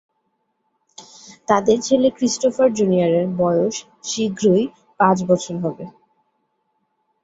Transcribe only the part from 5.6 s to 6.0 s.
হবে।